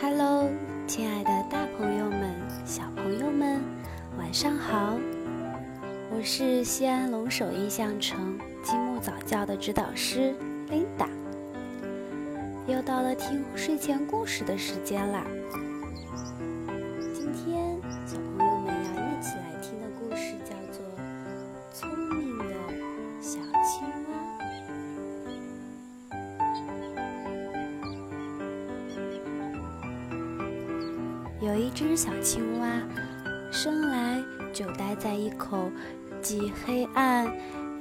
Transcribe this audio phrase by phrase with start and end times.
[0.00, 0.50] Hello，
[0.86, 2.34] 亲爱的大朋友们、
[2.64, 3.62] 小朋友们，
[4.18, 4.98] 晚上好！
[6.10, 10.34] 我是西安龙首印象城积木早教的指导师
[10.68, 11.08] Linda，
[12.66, 15.24] 又到了听睡前故事的时间啦。
[31.40, 32.68] 有一只小青蛙，
[33.50, 34.22] 生来
[34.52, 35.70] 就待在一口
[36.20, 37.26] 既黑暗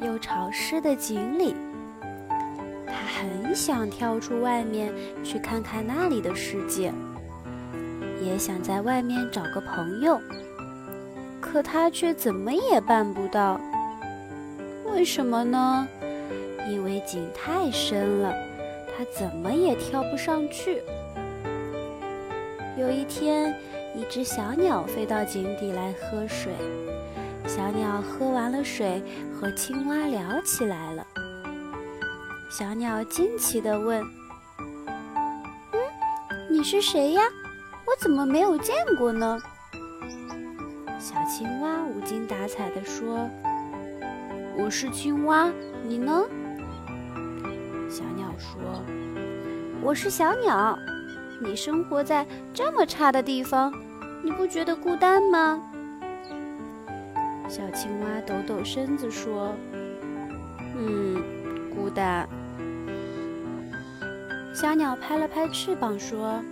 [0.02, 1.54] 又潮湿的井里。
[2.88, 4.94] 它很想跳出外面
[5.26, 6.94] 去看看那里的世界，
[8.24, 10.18] 也想在外面找个朋友。
[11.42, 13.60] 可它却怎么也办不到。
[14.86, 15.86] 为什么呢？
[16.72, 18.34] 因为井太深了，
[18.88, 20.82] 它怎么也跳不上去。
[22.80, 23.54] 有一天，
[23.94, 26.54] 一只小鸟飞到井底来喝水。
[27.46, 29.04] 小鸟喝完了水，
[29.34, 31.06] 和青蛙聊起来了。
[32.50, 34.02] 小鸟惊奇地问
[34.88, 35.80] ：“嗯，
[36.50, 37.22] 你是谁呀？
[37.86, 39.38] 我怎么没有见过呢？”
[40.98, 43.30] 小青蛙无精打采地说
[44.58, 45.52] ：“我是青蛙，
[45.84, 46.24] 你呢？”
[47.92, 48.58] 小鸟说
[49.84, 50.80] ：“我是小鸟。”
[51.42, 53.74] 你生活在这么差的地方，
[54.22, 55.62] 你不觉得孤单吗？
[57.48, 59.56] 小青蛙抖抖身子说
[60.78, 61.24] ：“嗯，
[61.74, 62.28] 孤单。”
[64.54, 66.44] 小鸟拍了拍翅膀说：“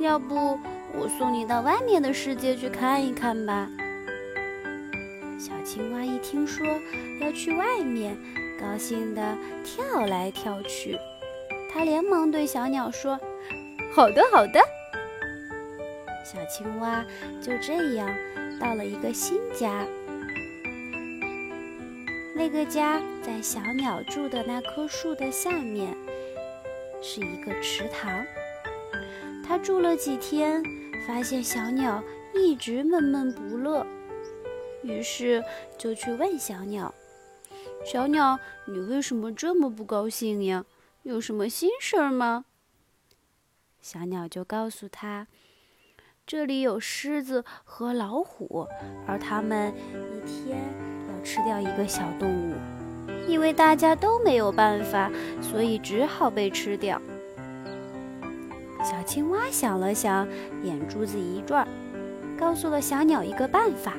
[0.00, 0.58] 要不
[0.92, 3.70] 我送你到外面的世界去看一看吧？”
[5.38, 6.66] 小青蛙一听说
[7.20, 8.16] 要去外面，
[8.60, 10.98] 高兴的跳来跳去。
[11.72, 13.18] 它连忙对小鸟说。
[13.94, 14.60] 好的，好的。
[16.24, 17.04] 小青蛙
[17.42, 18.08] 就这样
[18.58, 19.86] 到了一个新家。
[22.34, 25.94] 那个家在小鸟住的那棵树的下面，
[27.02, 28.24] 是一个池塘。
[29.46, 30.62] 他住了几天，
[31.06, 32.02] 发现小鸟
[32.32, 33.86] 一直闷闷不乐，
[34.82, 35.44] 于是
[35.76, 36.94] 就去问小鸟
[37.84, 40.64] ：“小鸟，你为什么这么不高兴呀？
[41.02, 42.46] 有什么心事儿吗？”
[43.82, 45.26] 小鸟就告诉他
[46.24, 48.68] ：“这里有狮子和老虎，
[49.08, 50.56] 而它们一天
[51.08, 52.54] 要吃掉一个小动物。
[53.26, 55.10] 因为大家都没有办法，
[55.40, 57.02] 所以只好被吃掉。”
[58.88, 60.28] 小青蛙想了想，
[60.62, 61.66] 眼珠子一转，
[62.38, 63.94] 告诉了小鸟一个办法。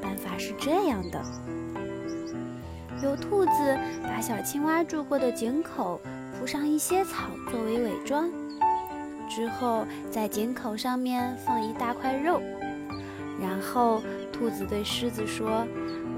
[0.00, 1.20] 办法是这样的：
[3.02, 6.00] 有兔子把小青蛙住过的井口
[6.38, 8.30] 铺上一些草作为伪装。
[9.28, 12.40] 之后，在井口上面放一大块肉，
[13.40, 14.02] 然后
[14.32, 15.66] 兔子对狮子说：“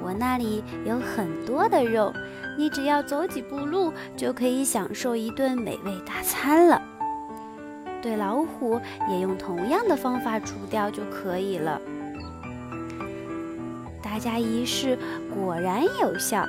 [0.02, 2.12] 我那里有很多的肉，
[2.56, 6.80] 你只要走几步路就可以享受一顿美味大餐了。”
[8.00, 11.78] 对老虎也用同样的方法除掉就可以了。
[14.02, 14.98] 大家一试，
[15.34, 16.46] 果然有效，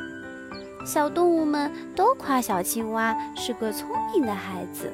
[0.85, 4.89] 小动物们都夸小青蛙是个聪明的孩子。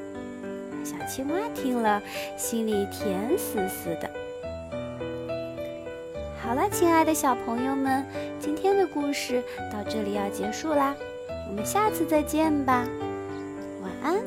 [0.87, 2.01] 小青蛙听了，
[2.37, 4.09] 心里甜丝丝的。
[6.41, 8.05] 好了，亲爱的小朋友们，
[8.39, 10.95] 今天的故事到这里要结束啦，
[11.49, 12.87] 我们下次再见吧。
[13.81, 14.17] 晚安